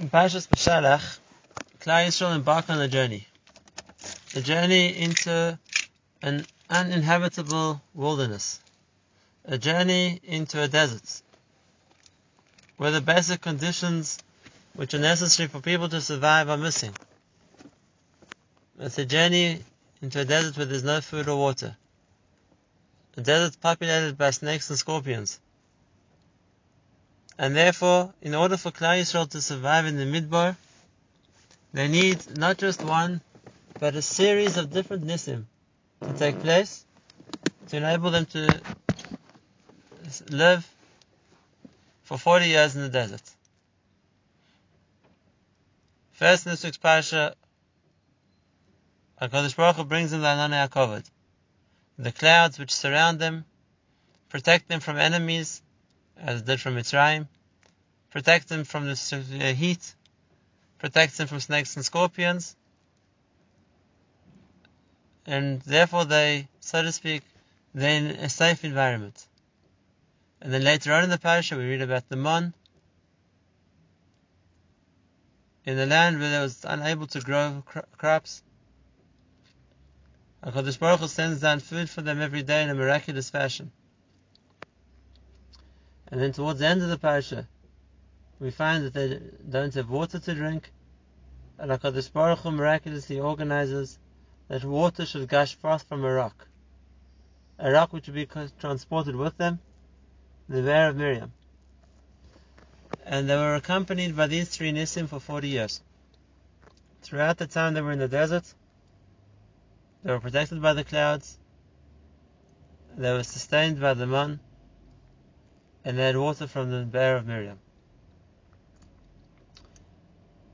In 0.00 0.08
Parshas 0.08 0.48
Beshalach, 0.48 1.18
Klal 1.80 2.06
Yisrael 2.06 2.34
embark 2.34 2.70
on 2.70 2.80
a 2.80 2.88
journey. 2.88 3.26
A 4.34 4.40
journey 4.40 4.96
into 4.96 5.58
an 6.22 6.46
uninhabitable 6.70 7.82
wilderness. 7.92 8.60
A 9.44 9.58
journey 9.58 10.18
into 10.24 10.62
a 10.62 10.68
desert. 10.68 11.20
Where 12.78 12.92
the 12.92 13.02
basic 13.02 13.42
conditions 13.42 14.18
which 14.74 14.94
are 14.94 14.98
necessary 14.98 15.50
for 15.50 15.60
people 15.60 15.90
to 15.90 16.00
survive 16.00 16.48
are 16.48 16.56
missing. 16.56 16.94
It's 18.78 18.96
a 18.96 19.04
journey 19.04 19.62
into 20.00 20.20
a 20.20 20.24
desert 20.24 20.56
where 20.56 20.64
there's 20.64 20.82
no 20.82 21.02
food 21.02 21.28
or 21.28 21.36
water. 21.36 21.76
A 23.18 23.20
desert 23.20 23.60
populated 23.60 24.16
by 24.16 24.30
snakes 24.30 24.70
and 24.70 24.78
scorpions. 24.78 25.38
And 27.40 27.56
therefore, 27.56 28.12
in 28.20 28.34
order 28.34 28.58
for 28.58 28.70
Klal 28.70 29.00
Yisrael 29.00 29.26
to 29.30 29.40
survive 29.40 29.86
in 29.86 29.96
the 29.96 30.04
Midbar, 30.04 30.58
they 31.72 31.88
need 31.88 32.36
not 32.36 32.58
just 32.58 32.82
one, 32.82 33.22
but 33.78 33.94
a 33.94 34.02
series 34.02 34.58
of 34.58 34.70
different 34.70 35.06
nisim 35.06 35.46
to 36.02 36.12
take 36.18 36.38
place 36.40 36.84
to 37.68 37.78
enable 37.78 38.10
them 38.10 38.26
to 38.26 38.60
live 40.28 40.68
for 42.02 42.18
40 42.18 42.46
years 42.46 42.76
in 42.76 42.82
the 42.82 42.90
desert. 42.90 43.22
First 46.12 46.44
in 46.44 46.52
this 46.52 46.62
week's 46.62 46.76
parasha, 46.76 47.34
HaKadosh 49.22 49.56
Baruch 49.56 49.76
Hu 49.76 49.84
brings 49.84 50.10
them 50.10 50.20
the 50.20 50.26
Ananei 50.26 50.68
HaKovod. 50.68 51.08
The 51.98 52.12
clouds 52.12 52.58
which 52.58 52.70
surround 52.70 53.18
them 53.18 53.46
protect 54.28 54.68
them 54.68 54.80
from 54.80 54.98
enemies 54.98 55.62
as 56.22 56.40
it 56.40 56.46
did 56.46 56.60
from 56.60 56.74
Mitzrayim, 56.74 57.26
protect 58.10 58.48
them 58.48 58.64
from 58.64 58.86
the 58.86 58.92
uh, 59.40 59.54
heat, 59.54 59.94
protect 60.78 61.16
them 61.16 61.26
from 61.26 61.40
snakes 61.40 61.76
and 61.76 61.84
scorpions, 61.84 62.56
and 65.26 65.60
therefore 65.62 66.04
they, 66.04 66.48
so 66.60 66.82
to 66.82 66.92
speak, 66.92 67.22
they're 67.74 67.98
in 67.98 68.06
a 68.06 68.28
safe 68.28 68.64
environment. 68.64 69.26
And 70.40 70.52
then 70.52 70.64
later 70.64 70.92
on 70.92 71.04
in 71.04 71.10
the 71.10 71.18
parasha 71.18 71.56
we 71.56 71.64
read 71.64 71.82
about 71.82 72.08
the 72.08 72.16
mon 72.16 72.54
in 75.64 75.76
the 75.76 75.86
land 75.86 76.18
where 76.18 76.30
they 76.30 76.40
was 76.40 76.64
unable 76.64 77.06
to 77.08 77.20
grow 77.20 77.62
crops. 77.96 78.42
HaKadosh 80.42 80.78
Baruch 80.78 81.00
Hu 81.00 81.08
sends 81.08 81.40
down 81.42 81.60
food 81.60 81.90
for 81.90 82.00
them 82.00 82.20
every 82.20 82.42
day 82.42 82.62
in 82.62 82.70
a 82.70 82.74
miraculous 82.74 83.28
fashion. 83.28 83.70
And 86.08 86.20
then 86.20 86.32
towards 86.32 86.60
the 86.60 86.66
end 86.66 86.82
of 86.82 86.88
the 86.88 86.98
parasha, 86.98 87.46
we 88.40 88.50
find 88.50 88.86
that 88.86 88.94
they 88.94 89.20
don't 89.48 89.74
have 89.74 89.90
water 89.90 90.18
to 90.18 90.34
drink, 90.34 90.72
and 91.58 91.70
HaKadosh 91.70 92.10
Baruch 92.10 92.38
Hu 92.38 92.50
miraculously 92.50 93.20
organizes 93.20 93.98
that 94.48 94.64
water 94.64 95.04
should 95.04 95.28
gush 95.28 95.54
forth 95.54 95.82
from 95.82 96.02
a 96.04 96.10
rock. 96.10 96.48
A 97.58 97.70
rock 97.70 97.92
which 97.92 98.06
would 98.06 98.14
be 98.14 98.26
transported 98.58 99.14
with 99.14 99.36
them, 99.36 99.60
the 100.48 100.62
Be'er 100.62 100.88
of 100.88 100.96
Miriam. 100.96 101.32
And 103.04 103.28
they 103.28 103.36
were 103.36 103.56
accompanied 103.56 104.16
by 104.16 104.26
these 104.26 104.48
three 104.48 104.72
Nisim 104.72 105.06
for 105.06 105.20
40 105.20 105.48
years. 105.48 105.82
Throughout 107.02 107.36
the 107.36 107.46
time 107.46 107.74
they 107.74 107.82
were 107.82 107.92
in 107.92 107.98
the 107.98 108.08
desert, 108.08 108.54
they 110.02 110.12
were 110.12 110.20
protected 110.20 110.62
by 110.62 110.72
the 110.72 110.84
clouds, 110.84 111.38
they 112.96 113.12
were 113.12 113.22
sustained 113.22 113.80
by 113.80 113.92
the 113.92 114.06
man, 114.06 114.40
and 115.84 115.98
they 115.98 116.06
had 116.06 116.16
water 116.16 116.46
from 116.46 116.70
the 116.70 116.86
be'er 116.86 117.16
of 117.16 117.26
Miriam. 117.26 117.58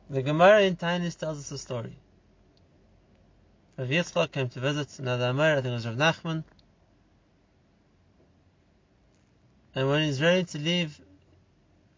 The 0.08 0.22
Gemara 0.22 0.62
in 0.62 0.76
Tainis 0.76 1.16
tells 1.16 1.38
us 1.38 1.50
a 1.50 1.58
story. 1.58 1.96
Rav 3.76 3.88
Yitzchak 3.88 4.32
came 4.32 4.48
to 4.50 4.60
visit 4.60 4.98
another 4.98 5.32
Amora, 5.32 5.58
I 5.58 5.62
think 5.62 5.66
it 5.66 5.70
was 5.72 5.86
Rav 5.86 5.96
Nachman, 5.96 6.44
and 9.74 9.88
when 9.88 10.04
he's 10.04 10.22
ready 10.22 10.44
to 10.44 10.58
leave, 10.58 11.00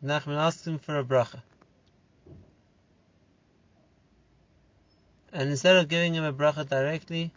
Nachman 0.03 0.39
asks 0.39 0.67
him 0.67 0.79
for 0.79 0.99
a 0.99 1.05
bracha. 1.05 1.43
And 5.33 5.51
instead 5.51 5.77
of 5.77 5.89
giving 5.89 6.15
him 6.15 6.25
a 6.25 6.33
bracha 6.33 6.69
directly, 6.69 7.33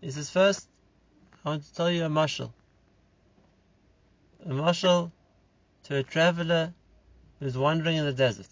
he 0.00 0.10
says, 0.10 0.30
first, 0.30 0.68
I 1.44 1.50
want 1.50 1.64
to 1.64 1.74
tell 1.74 1.90
you 1.90 2.04
a 2.04 2.08
mashal 2.08 2.52
a 4.44 4.48
mashal 4.48 5.10
to 5.84 5.96
a 5.96 6.02
traveler 6.02 6.72
who's 7.38 7.56
wandering 7.56 7.96
in 7.96 8.04
the 8.04 8.12
desert. 8.12 8.48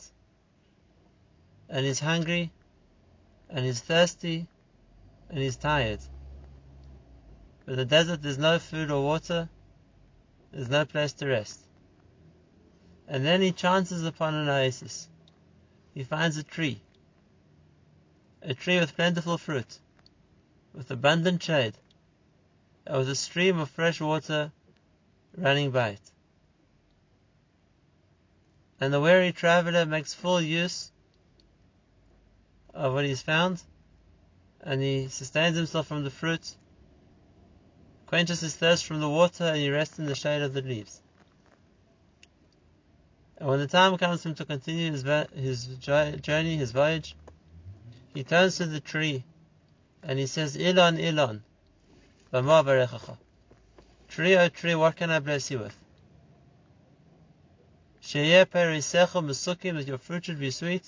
And 1.68 1.84
he's 1.84 2.00
hungry, 2.00 2.50
and 3.50 3.64
he's 3.64 3.80
thirsty, 3.80 4.48
and 5.28 5.38
he's 5.38 5.56
tired. 5.56 6.00
But 7.66 7.76
the 7.76 7.84
desert 7.84 8.22
there's 8.22 8.38
no 8.38 8.58
food 8.58 8.90
or 8.90 9.04
water, 9.04 9.48
there's 10.50 10.70
no 10.70 10.86
place 10.86 11.12
to 11.14 11.26
rest. 11.26 11.60
And 13.06 13.24
then 13.24 13.42
he 13.42 13.52
chances 13.52 14.04
upon 14.04 14.34
an 14.34 14.48
oasis. 14.48 15.08
He 15.94 16.04
finds 16.04 16.36
a 16.36 16.42
tree. 16.42 16.80
A 18.42 18.54
tree 18.54 18.78
with 18.78 18.96
plentiful 18.96 19.36
fruit, 19.36 19.78
with 20.72 20.90
abundant 20.90 21.42
shade, 21.42 21.74
and 22.86 22.98
with 22.98 23.10
a 23.10 23.14
stream 23.14 23.58
of 23.58 23.68
fresh 23.68 24.00
water 24.00 24.52
running 25.36 25.70
by 25.70 25.90
it. 25.90 26.12
And 28.80 28.92
the 28.92 29.00
weary 29.00 29.32
traveler 29.32 29.84
makes 29.84 30.14
full 30.14 30.40
use 30.40 30.92
of 32.78 32.94
what 32.94 33.04
he's 33.04 33.20
found, 33.20 33.60
and 34.62 34.80
he 34.80 35.08
sustains 35.08 35.56
himself 35.56 35.88
from 35.88 36.04
the 36.04 36.10
fruit, 36.10 36.54
quenches 38.06 38.40
his 38.40 38.54
thirst 38.54 38.86
from 38.86 39.00
the 39.00 39.08
water, 39.08 39.44
and 39.44 39.56
he 39.56 39.68
rests 39.68 39.98
in 39.98 40.06
the 40.06 40.14
shade 40.14 40.42
of 40.42 40.54
the 40.54 40.62
leaves. 40.62 41.02
And 43.36 43.48
when 43.48 43.58
the 43.58 43.66
time 43.66 43.98
comes 43.98 44.22
for 44.22 44.28
him 44.28 44.34
to 44.36 44.44
continue 44.44 44.92
his, 44.92 45.02
his 45.34 45.66
journey, 45.76 46.56
his 46.56 46.70
voyage, 46.72 47.16
he 48.14 48.24
turns 48.24 48.56
to 48.56 48.66
the 48.66 48.80
tree 48.80 49.24
and 50.02 50.18
he 50.18 50.26
says, 50.26 50.56
Ilon, 50.56 50.98
Ilon, 50.98 51.42
Bama. 52.32 53.16
Tree, 54.08 54.36
oh 54.36 54.48
tree, 54.48 54.74
what 54.74 54.96
can 54.96 55.10
I 55.10 55.18
bless 55.18 55.50
you 55.50 55.58
with? 55.58 55.76
Sheyeh 58.02 58.46
perisecha 58.46 59.22
musukim, 59.22 59.74
that 59.74 59.86
your 59.86 59.98
fruit 59.98 60.24
should 60.24 60.40
be 60.40 60.50
sweet. 60.50 60.82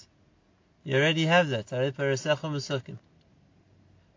You 0.83 0.97
already 0.97 1.27
have 1.27 1.49
that. 1.51 1.67
Arei 1.67 1.93
perisecha 1.93 2.51
musukim. 2.51 2.99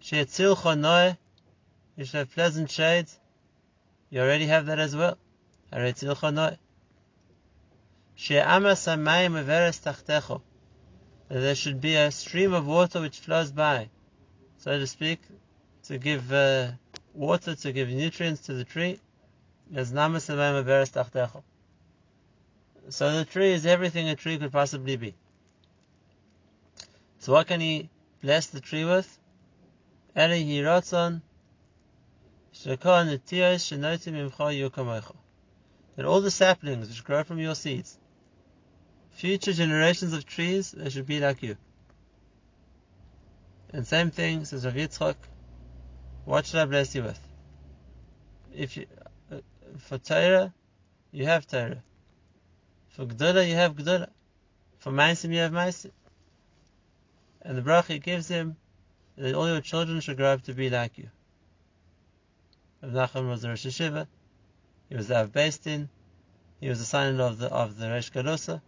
Sheyetzil 0.01 0.55
chonoe, 0.55 1.17
you 1.97 2.05
should 2.05 2.17
have 2.17 2.31
pleasant 2.31 2.71
shade. 2.71 3.07
You 4.09 4.21
already 4.21 4.45
have 4.45 4.67
that 4.67 4.79
as 4.79 4.95
well. 4.95 5.17
Arei 5.71 5.93
tzil 5.93 6.15
chonoe. 6.15 6.57
She'ama 8.15 8.69
samayim 8.69 9.43
tachtecho. 9.43 10.41
That 11.29 11.39
there 11.39 11.55
should 11.55 11.81
be 11.81 11.95
a 11.95 12.11
stream 12.11 12.53
of 12.53 12.65
water 12.67 13.01
which 13.01 13.19
flows 13.19 13.51
by, 13.51 13.89
so 14.57 14.77
to 14.77 14.85
speak, 14.85 15.19
to 15.83 15.97
give 15.97 16.31
uh, 16.31 16.71
water 17.13 17.55
to 17.55 17.71
give 17.71 17.89
nutrients 17.89 18.41
to 18.41 18.53
the 18.53 18.63
tree. 18.63 18.99
So 19.73 19.83
the 23.17 23.25
tree 23.29 23.53
is 23.53 23.65
everything 23.65 24.09
a 24.09 24.15
tree 24.15 24.37
could 24.37 24.51
possibly 24.51 24.97
be. 24.97 25.15
So 27.23 27.31
what 27.31 27.47
can 27.47 27.61
he 27.61 27.89
bless 28.21 28.47
the 28.47 28.59
tree 28.59 28.83
with? 28.83 29.17
That 30.13 30.29
all 36.05 36.19
the 36.19 36.31
saplings 36.31 36.89
which 36.89 37.03
grow 37.05 37.23
from 37.23 37.39
your 37.39 37.55
seeds, 37.55 37.97
future 39.11 39.53
generations 39.53 40.11
of 40.11 40.25
trees, 40.25 40.73
they 40.73 40.89
should 40.89 41.05
be 41.05 41.21
like 41.21 41.41
you. 41.41 41.55
And 43.71 43.87
same 43.87 44.11
thing, 44.11 44.43
says 44.43 44.65
Rav 44.65 44.73
Yitzchak, 44.73 45.15
what 46.25 46.45
should 46.45 46.59
I 46.59 46.65
bless 46.65 46.93
you 46.93 47.03
with? 47.03 47.21
If 48.53 48.75
you, 48.75 48.85
uh, 49.31 49.37
for 49.77 49.97
Torah, 49.97 50.53
you 51.13 51.25
have 51.27 51.47
Torah. 51.47 51.83
For 52.89 53.05
Gdula, 53.05 53.47
you 53.47 53.55
have 53.55 53.75
Gdula. 53.77 54.09
For 54.79 54.91
Maisim, 54.91 55.31
you 55.31 55.39
have 55.39 55.53
Maisim. 55.53 55.91
And 57.43 57.57
the 57.57 57.61
bracha 57.61 58.01
gives 58.01 58.27
him 58.27 58.55
that 59.17 59.35
all 59.35 59.47
your 59.47 59.61
children 59.61 59.99
should 59.99 60.17
grow 60.17 60.33
up 60.33 60.43
to 60.43 60.53
be 60.53 60.69
like 60.69 60.97
you. 60.97 61.09
Rav 62.81 62.91
Nachman 62.91 63.29
was 63.29 63.41
the 63.41 63.49
Rosh 63.49 63.65
Yeshiva. 63.65 64.07
He 64.89 64.95
was 64.95 65.07
the 65.07 65.17
Av 65.17 65.31
Din. 65.31 65.89
He 66.59 66.69
was 66.69 66.79
the 66.79 66.85
son 66.85 67.19
of 67.19 67.37
the 67.37 67.47
of 67.49 67.77
the 67.77 67.89
Resh 67.89 68.11
Galusa. 68.11 68.61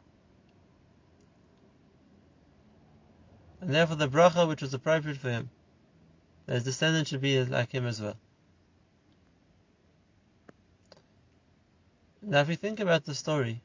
And 3.62 3.70
therefore 3.74 3.96
the 3.96 4.10
bracha 4.10 4.48
which 4.48 4.62
was 4.62 4.74
appropriate 4.74 5.18
for 5.18 5.32
him 5.32 5.50
that 6.46 6.56
his 6.56 6.64
descendants 6.64 7.10
should 7.10 7.22
be 7.22 7.44
like 7.44 7.72
him 7.72 7.86
as 7.86 8.02
well. 8.02 8.18
Now, 12.22 12.42
if 12.42 12.48
we 12.48 12.56
think 12.56 12.80
about 12.80 13.06
the 13.06 13.14
story, 13.14 13.62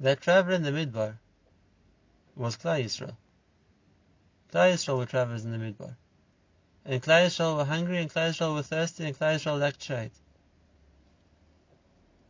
that 0.00 0.20
traveler 0.20 0.54
in 0.54 0.62
the 0.62 0.70
Midbar, 0.70 1.18
was 2.36 2.56
Klal 2.56 2.82
Yisrael. 2.82 3.16
Klal 4.52 4.72
Yisrael 4.72 4.98
were 4.98 5.06
travelers 5.06 5.44
in 5.44 5.52
the 5.52 5.58
Midbar. 5.58 5.94
And 6.84 7.02
Klal 7.02 7.26
Yisrael 7.26 7.56
were 7.56 7.64
hungry, 7.64 7.98
and 7.98 8.10
Klal 8.10 8.30
Yisrael 8.30 8.54
were 8.54 8.62
thirsty, 8.62 9.04
and 9.04 9.18
Klal 9.18 9.34
Yisrael 9.34 9.58
lacked 9.58 9.82
shade. 9.82 10.12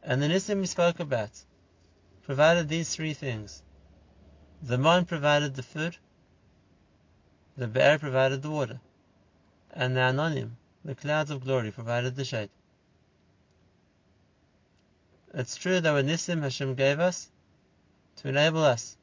And 0.03 0.20
the 0.20 0.26
Nisim 0.26 0.61
we 0.61 0.67
spoke 0.67 1.00
about 1.00 1.31
provided 2.23 2.69
these 2.69 2.94
three 2.94 3.15
things. 3.15 3.62
The 4.62 4.79
Mon 4.79 5.05
provided 5.05 5.55
the 5.55 5.62
food, 5.62 5.97
the 7.56 7.69
Be'er 7.69 7.99
provided 7.99 8.43
the 8.43 8.50
water, 8.50 8.81
and 9.73 9.97
the 9.97 10.00
Anonim, 10.00 10.50
the 10.85 10.94
clouds 10.94 11.31
of 11.31 11.44
glory, 11.44 11.70
provided 11.70 12.17
the 12.17 12.25
shade. 12.25 12.50
It's 15.35 15.56
true 15.56 15.81
that 15.81 15.93
when 15.93 16.06
Nisim 16.06 16.43
Hashem 16.43 16.75
gave 16.75 16.99
us 16.99 17.31
to 18.17 18.29
enable 18.29 18.65
us 18.65 18.97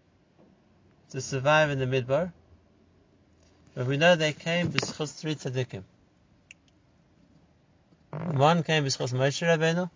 to 1.11 1.21
survive 1.21 1.69
in 1.69 1.79
the 1.79 1.85
Midbar, 1.85 2.33
but 3.75 3.87
we 3.87 3.97
know 3.97 4.15
they 4.15 4.31
came 4.31 4.69
b'schus 4.69 5.13
three 5.13 5.35
tzaddikim. 5.35 5.83
One 8.11 8.63
came 8.63 8.85
b'schus 8.85 9.13
Moshe 9.13 9.45
Rabbeinu, 9.45 9.89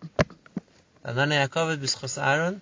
Ananei 1.06 1.48
HaKovod 1.48 1.78
b'schus 1.78 2.22
Aaron, 2.22 2.62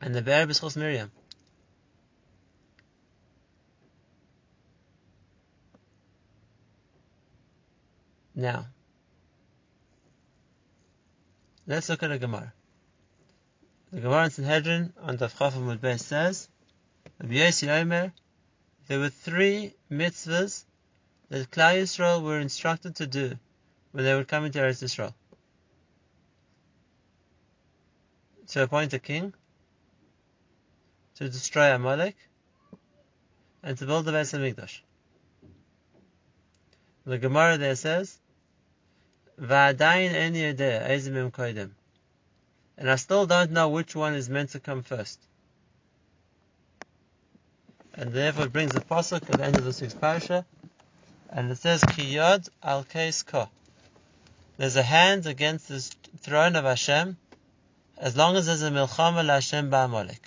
and 0.00 0.14
the 0.14 0.22
be'er 0.22 0.46
b'schus 0.46 0.76
Miriam. 0.76 1.12
Now, 8.34 8.66
let's 11.68 11.88
look 11.88 12.02
at 12.02 12.10
a 12.10 12.18
Gemara. 12.18 12.52
The 13.92 14.00
Gemara 14.00 14.24
in 14.24 14.30
Sanhedrin 14.30 14.92
on 15.00 15.18
Daf 15.18 15.38
Chaf 15.38 15.54
Amud 15.54 16.00
says, 16.00 16.48
Rabbi 17.20 17.52
Omer, 17.68 18.12
there 18.86 18.98
were 18.98 19.08
three 19.08 19.74
mitzvahs 19.90 20.64
that 21.28 21.50
Klal 21.50 21.80
Yisrael 21.80 22.22
were 22.22 22.38
instructed 22.38 22.96
to 22.96 23.06
do 23.06 23.38
when 23.92 24.04
they 24.04 24.14
would 24.14 24.28
come 24.28 24.44
into 24.44 24.58
Eretz 24.58 24.82
Yisrael. 24.82 25.14
To 28.48 28.62
appoint 28.62 28.92
a 28.92 28.98
king, 28.98 29.32
to 31.16 31.28
destroy 31.28 31.74
Amalek, 31.74 32.16
and 33.62 33.78
to 33.78 33.86
build 33.86 34.04
the 34.04 34.12
Beis 34.12 34.32
Hamikdash. 34.32 34.80
The 37.06 37.18
Gemara 37.18 37.56
there 37.58 37.76
says, 37.76 38.18
"Va'adayin 39.40 40.12
en 40.12 40.34
ezimim 40.34 41.30
koidem," 41.30 41.70
and 42.76 42.90
I 42.90 42.96
still 42.96 43.26
don't 43.26 43.50
know 43.50 43.70
which 43.70 43.94
one 43.94 44.14
is 44.14 44.28
meant 44.28 44.50
to 44.50 44.60
come 44.60 44.82
first. 44.82 45.20
And 48.04 48.12
therefore 48.12 48.44
it 48.44 48.52
brings 48.52 48.72
the 48.72 48.82
pasuk 48.82 49.30
at 49.30 49.38
the 49.38 49.42
end 49.42 49.56
of 49.56 49.64
the 49.64 49.72
sixth 49.72 49.98
parasha, 49.98 50.44
and 51.30 51.50
it 51.50 51.56
says, 51.56 51.80
"Kiyod 51.80 52.50
al 52.62 52.84
keis 52.84 53.24
ko." 53.24 53.48
There's 54.58 54.76
a 54.76 54.82
hand 54.82 55.24
against 55.24 55.68
the 55.68 55.80
throne 56.18 56.54
of 56.54 56.64
Hashem, 56.64 57.16
as 57.96 58.14
long 58.14 58.36
as 58.36 58.44
there's 58.44 58.60
a 58.60 58.68
milchama 58.68 59.26
Hashem 59.26 59.70
ba'amalek. 59.70 60.20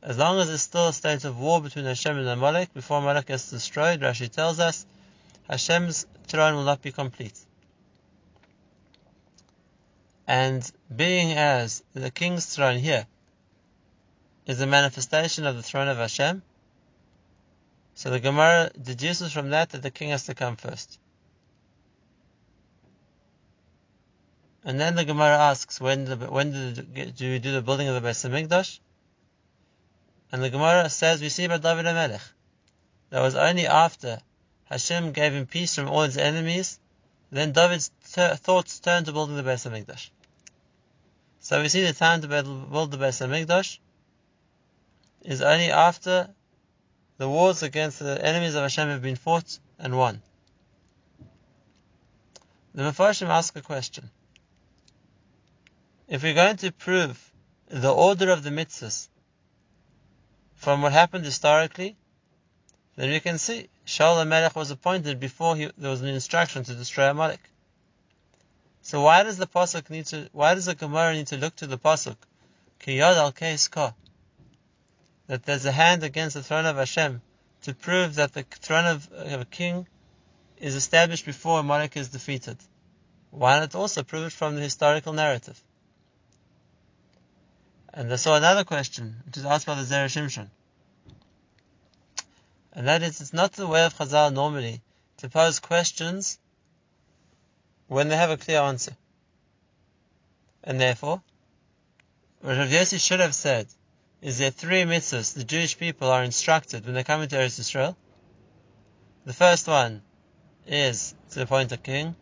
As 0.00 0.16
long 0.16 0.38
as 0.38 0.46
there's 0.46 0.62
still 0.62 0.90
a 0.90 0.92
state 0.92 1.24
of 1.24 1.40
war 1.40 1.60
between 1.60 1.86
Hashem 1.86 2.16
and 2.18 2.28
Amalek, 2.28 2.72
before 2.72 2.98
Amalek 2.98 3.30
is 3.30 3.50
destroyed, 3.50 4.00
Rashi 4.00 4.30
tells 4.30 4.60
us, 4.60 4.86
Hashem's 5.48 6.06
throne 6.28 6.54
will 6.54 6.62
not 6.62 6.82
be 6.82 6.92
complete. 6.92 7.36
And 10.28 10.70
being 10.94 11.32
as 11.32 11.82
the 11.94 12.12
king's 12.12 12.46
throne 12.46 12.78
here 12.78 13.08
is 14.46 14.60
a 14.60 14.68
manifestation 14.68 15.46
of 15.46 15.56
the 15.56 15.64
throne 15.64 15.88
of 15.88 15.96
Hashem, 15.96 16.42
so 17.94 18.10
the 18.10 18.20
Gemara 18.20 18.70
deduces 18.80 19.32
from 19.32 19.50
that 19.50 19.70
that 19.70 19.82
the 19.82 19.90
king 19.90 20.10
has 20.10 20.24
to 20.26 20.34
come 20.34 20.56
first. 20.56 20.98
And 24.64 24.80
then 24.80 24.94
the 24.94 25.04
Gemara 25.04 25.36
asks, 25.36 25.80
when, 25.80 26.04
the, 26.04 26.16
when 26.16 26.52
did, 26.52 27.16
do 27.16 27.26
you 27.26 27.38
do 27.38 27.52
the 27.52 27.62
building 27.62 27.88
of 27.88 28.00
the 28.00 28.08
Beis 28.08 28.28
Hamikdash? 28.28 28.78
And 30.30 30.42
the 30.42 30.50
Gemara 30.50 30.88
says, 30.88 31.20
we 31.20 31.28
see 31.28 31.48
by 31.48 31.58
David 31.58 31.84
HaMelech, 31.84 32.22
that 33.10 33.20
was 33.20 33.34
only 33.34 33.66
after 33.66 34.20
Hashem 34.66 35.12
gave 35.12 35.34
him 35.34 35.46
peace 35.46 35.74
from 35.74 35.88
all 35.88 36.02
his 36.02 36.16
enemies, 36.16 36.78
then 37.30 37.52
David's 37.52 37.90
ter- 38.12 38.36
thoughts 38.36 38.78
turned 38.78 39.06
to 39.06 39.12
building 39.12 39.36
the 39.36 39.42
Beis 39.42 39.68
Hamikdash. 39.68 40.10
So 41.40 41.60
we 41.60 41.68
see 41.68 41.82
the 41.82 41.92
time 41.92 42.20
to 42.22 42.28
build 42.28 42.92
the 42.92 42.98
Beis 42.98 43.20
Hamikdash 43.20 43.78
is 45.22 45.42
only 45.42 45.70
after 45.70 46.30
the 47.18 47.28
wars 47.28 47.62
against 47.62 47.98
the 47.98 48.24
enemies 48.24 48.54
of 48.54 48.62
Hashem 48.62 48.88
have 48.88 49.02
been 49.02 49.16
fought 49.16 49.58
and 49.78 49.96
won. 49.96 50.22
The 52.74 52.82
Mefarshim 52.82 53.28
ask 53.28 53.54
a 53.56 53.60
question. 53.60 54.10
If 56.08 56.22
we're 56.22 56.34
going 56.34 56.56
to 56.58 56.72
prove 56.72 57.32
the 57.68 57.92
order 57.92 58.30
of 58.30 58.42
the 58.42 58.50
mitzvahs 58.50 59.08
from 60.56 60.82
what 60.82 60.92
happened 60.92 61.24
historically, 61.24 61.96
then 62.96 63.10
we 63.10 63.20
can 63.20 63.38
see 63.38 63.68
Shaul 63.86 64.26
Melech 64.26 64.54
was 64.54 64.70
appointed 64.70 65.18
before 65.18 65.56
he, 65.56 65.70
there 65.78 65.90
was 65.90 66.02
an 66.02 66.08
instruction 66.08 66.64
to 66.64 66.74
destroy 66.74 67.10
Amalek. 67.10 67.40
So 68.82 69.00
why 69.00 69.22
does 69.22 69.38
the 69.38 69.46
pasuk 69.46 69.90
need 69.90 70.06
to? 70.06 70.28
Why 70.32 70.54
does 70.54 70.66
the 70.66 70.74
Gemara 70.74 71.14
need 71.14 71.28
to 71.28 71.36
look 71.36 71.56
to 71.56 71.66
the 71.66 71.78
pasuk? 71.78 72.16
Kiyad 72.80 73.16
al 73.16 73.32
ka. 73.32 73.94
That 75.26 75.44
there's 75.44 75.64
a 75.64 75.72
hand 75.72 76.02
against 76.02 76.34
the 76.34 76.42
throne 76.42 76.66
of 76.66 76.76
Hashem 76.76 77.22
to 77.62 77.74
prove 77.74 78.16
that 78.16 78.32
the 78.32 78.42
throne 78.42 78.86
of, 78.86 79.10
of 79.12 79.40
a 79.40 79.44
king 79.44 79.86
is 80.58 80.74
established 80.74 81.24
before 81.26 81.60
a 81.60 81.62
monarch 81.62 81.96
is 81.96 82.08
defeated. 82.08 82.56
Why 83.30 83.58
not 83.60 83.74
also 83.74 84.02
prove 84.02 84.26
it 84.26 84.32
from 84.32 84.56
the 84.56 84.60
historical 84.60 85.12
narrative? 85.12 85.62
And 87.94 88.12
I 88.12 88.16
saw 88.16 88.36
another 88.36 88.64
question, 88.64 89.16
which 89.26 89.36
is 89.36 89.44
asked 89.44 89.66
by 89.66 89.74
the 89.74 89.82
Zera 89.82 90.06
Shimshon. 90.06 90.48
And 92.72 92.88
that 92.88 93.02
is, 93.02 93.20
it's 93.20 93.32
not 93.32 93.52
the 93.52 93.66
way 93.66 93.84
of 93.84 93.94
Chazal 93.94 94.32
normally 94.32 94.80
to 95.18 95.28
pose 95.28 95.60
questions 95.60 96.38
when 97.86 98.08
they 98.08 98.16
have 98.16 98.30
a 98.30 98.36
clear 98.36 98.60
answer. 98.60 98.96
And 100.64 100.80
therefore, 100.80 101.22
Rav 102.42 102.68
Yossi 102.68 102.98
should 102.98 103.20
have 103.20 103.34
said 103.34 103.66
is 104.22 104.38
there 104.38 104.50
three 104.50 104.82
mitzvahs 104.82 105.34
the 105.34 105.44
Jewish 105.44 105.76
people 105.78 106.08
are 106.08 106.22
instructed 106.22 106.86
when 106.86 106.94
they 106.94 107.04
come 107.04 107.22
into 107.22 107.36
Eretz 107.36 107.58
Israel. 107.58 107.96
The 109.26 109.32
first 109.32 109.68
one 109.68 110.02
is 110.66 111.14
to 111.32 111.42
appoint 111.42 111.72
a 111.72 111.76
king. 111.76 112.14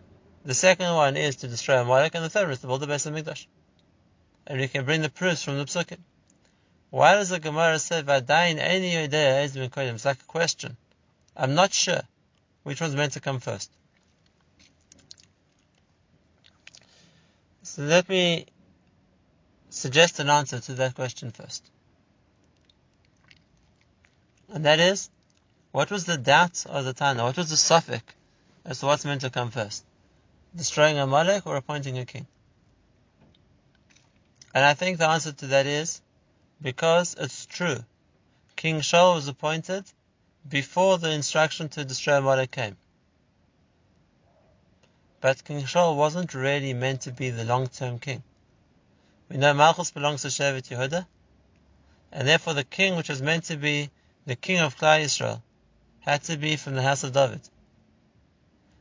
The 0.45 0.55
second 0.55 0.95
one 0.95 1.17
is 1.17 1.37
to 1.37 1.49
destroy 1.49 1.79
a 1.79 1.83
Amalek, 1.83 2.15
and 2.15 2.25
the 2.25 2.31
third 2.31 2.51
is 2.51 2.61
to 2.61 2.67
build 2.67 2.81
the 2.81 2.87
Beis 2.87 3.09
Hamikdash 3.09 3.47
and 4.47 4.61
we 4.61 4.67
can 4.67 4.85
bring 4.85 5.01
the 5.01 5.09
proofs 5.09 5.45
from 5.45 5.59
the 5.59 5.65
psukim. 5.65 5.99
Why 6.91 7.15
does 7.15 7.29
the 7.29 7.39
Gemara 7.39 7.79
say 7.79 8.03
Vadain 8.03 8.59
any 8.59 8.97
idea 8.97 9.43
is 9.43 9.55
It's 9.55 10.05
like 10.05 10.21
a 10.21 10.25
question. 10.25 10.77
I'm 11.37 11.55
not 11.55 11.73
sure 11.73 12.01
which 12.65 12.81
one's 12.81 12.97
meant 12.97 13.13
to 13.13 13.21
come 13.21 13.39
first. 13.39 13.71
So 17.63 17.83
let 17.83 18.09
me 18.09 18.47
suggest 19.69 20.19
an 20.19 20.29
answer 20.29 20.59
to 20.59 20.75
that 20.75 20.97
question 20.97 21.31
first. 21.31 21.71
And 24.52 24.64
that 24.64 24.80
is, 24.80 25.11
what 25.71 25.90
was 25.90 26.04
the 26.04 26.16
doubt 26.16 26.66
of 26.66 26.85
the 26.85 26.92
Tana? 26.92 27.23
What 27.23 27.37
was 27.37 27.50
the 27.50 27.57
safek 27.57 28.02
as 28.64 28.80
to 28.80 28.87
what's 28.87 29.04
meant 29.04 29.21
to 29.21 29.30
come 29.30 29.50
first? 29.50 29.85
Destroying 30.54 30.99
Amalek 30.99 31.47
or 31.47 31.57
appointing 31.57 31.99
a 31.99 32.04
king? 32.04 32.26
And 34.52 34.64
I 34.64 34.75
think 34.75 34.99
the 34.99 35.09
answer 35.09 35.33
to 35.33 35.47
that 35.49 35.66
is 35.66 36.02
because 36.61 37.14
it's 37.19 37.47
true. 37.47 37.85
King 38.57 38.80
Shaul 38.80 39.14
was 39.14 39.28
appointed 39.28 39.85
before 40.49 40.99
the 40.99 41.11
instruction 41.11 41.69
to 41.71 41.85
destroy 41.85 42.19
Amalek 42.19 42.50
came. 42.50 42.76
But 45.21 45.45
King 45.45 45.62
Shaul 45.62 45.97
wasn't 45.97 46.35
really 46.35 46.75
meant 46.75 47.02
to 47.02 47.12
be 47.12 47.30
the 47.30 47.45
long-term 47.45 48.00
king. 48.00 48.25
We 49.28 49.37
know 49.37 49.54
Malchus 49.54 49.92
belongs 49.92 50.23
to 50.23 50.28
Shevet 50.28 50.69
Yehuda, 50.69 51.07
and 52.11 52.26
therefore 52.26 52.54
the 52.54 52.64
king 52.64 52.97
which 52.97 53.09
was 53.09 53.23
meant 53.23 53.45
to 53.45 53.57
be 53.57 53.90
the 54.27 54.37
king 54.37 54.59
of 54.59 54.77
Klal 54.77 55.03
Yisrael 55.03 55.43
had 56.00 56.23
to 56.25 56.37
be 56.37 56.57
from 56.57 56.75
the 56.75 56.83
house 56.83 57.05
of 57.05 57.12
David. 57.12 57.41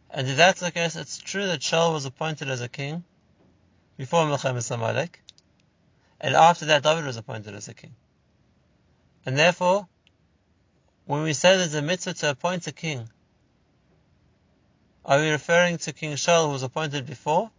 And 0.10 0.27
if 0.27 0.38
that's 0.38 0.62
the 0.62 0.72
case, 0.72 0.96
it's 0.96 1.17
true 1.17 1.46
that 1.48 1.60
Shaul 1.60 1.93
was 1.93 2.05
appointed 2.05 2.50
as 2.50 2.62
a 2.62 2.69
king 2.69 3.03
before 3.98 4.25
Melchizedek 4.25 4.72
Amalek, 4.72 5.22
and 6.22 6.36
after 6.36 6.65
that, 6.65 6.84
David 6.84 7.05
was 7.05 7.17
appointed 7.17 7.53
as 7.53 7.67
a 7.67 7.74
king. 7.74 7.96
And 9.25 9.38
therefore, 9.38 9.88
when 11.05 11.24
we 11.24 11.34
say 11.34 11.58
there's 11.58 11.74
a 11.74 11.81
mitzvah 11.81 12.13
to 12.15 12.29
appoint 12.31 12.67
a 12.67 12.72
king, 12.72 13.10
are 15.05 15.19
we 15.19 15.29
referring 15.29 15.77
to 15.79 15.93
King 15.93 16.13
Shaul 16.13 16.48
who 16.48 16.51
was 16.51 16.63
appointed 16.63 17.05
before 17.05 17.50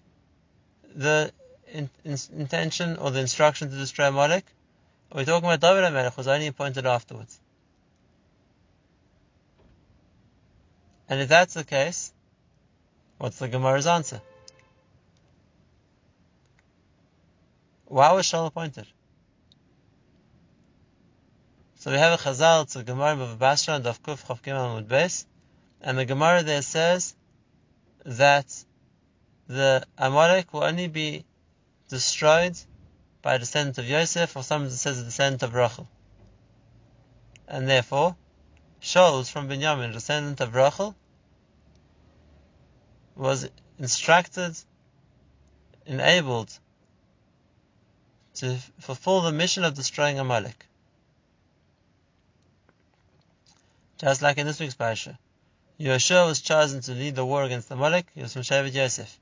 the 0.95 1.33
in, 1.73 1.91
in, 2.05 2.17
intention 2.37 2.97
or 2.97 3.11
the 3.11 3.21
instruction 3.21 3.71
to 3.71 3.77
destroy 3.77 4.09
Amalek? 4.09 4.45
Are 5.11 5.19
We're 5.19 5.25
talking 5.25 5.49
about 5.49 5.61
David 5.61 5.85
HaMelech, 5.85 6.15
who 6.15 6.19
was 6.19 6.29
only 6.29 6.47
appointed 6.47 6.87
afterwards. 6.87 7.41
And 11.11 11.21
if 11.21 11.29
that's 11.29 11.55
the 11.55 11.65
case, 11.65 12.13
what's 13.19 13.41
the 13.41 13.49
Gemara's 13.49 13.89
answer? 13.89 14.23
Why 17.87 18.13
was 18.13 18.27
Shaul 18.27 18.47
appointed? 18.47 18.87
So 21.81 21.91
we 21.91 21.99
have 21.99 22.21
a 22.21 22.23
Chazal, 22.23 22.63
it's 22.63 22.77
a 22.77 22.85
Gemara 22.85 23.19
of 23.19 23.41
Basra 23.41 23.75
and 23.75 23.87
of 23.89 24.01
Kuf 24.05 24.25
Chav 24.25 24.41
Gimel 24.41 24.87
Beis, 24.87 25.25
and 25.81 25.99
the 25.99 26.05
Gemara 26.05 26.45
there 26.45 26.63
says 26.63 27.17
that 28.05 28.65
the 29.49 29.85
Amalek 29.99 30.53
will 30.53 30.63
only 30.63 30.87
be 30.87 31.25
destroyed 31.89 32.57
by 33.21 33.35
a 33.35 33.39
descendant 33.41 33.79
of 33.79 33.89
Yosef, 33.89 34.37
or 34.37 34.45
someone 34.45 34.71
says 34.71 35.01
a 35.01 35.05
descendant 35.05 35.43
of 35.43 35.55
Rachel. 35.55 35.89
And 37.49 37.69
therefore, 37.69 38.15
Shaul 38.81 39.29
from 39.29 39.49
Binyamin, 39.49 39.93
descendant 39.93 40.41
of 40.41 40.55
Rachel, 40.55 40.95
was 43.21 43.47
instructed, 43.79 44.57
enabled 45.85 46.59
to 48.37 48.57
fulfill 48.79 49.21
the 49.21 49.31
mission 49.31 49.63
of 49.63 49.75
destroying 49.75 50.19
Amalek. 50.19 50.67
Just 53.99 54.23
like 54.23 54.39
in 54.39 54.47
this 54.47 54.59
week's 54.59 54.75
parasha. 54.75 55.19
Yehoshua 55.79 56.27
was 56.27 56.41
chosen 56.41 56.81
to 56.81 56.93
lead 56.93 57.15
the 57.15 57.25
war 57.25 57.45
against 57.45 57.71
Amalek, 57.71 58.07
he 58.15 58.23
was 58.23 58.33
from 58.33 58.41
Shevet 58.43 58.73
Yosef. 58.73 59.19